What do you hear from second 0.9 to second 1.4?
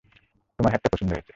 পছন্দ হয়েছে।